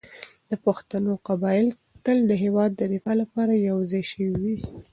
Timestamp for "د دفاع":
2.75-3.15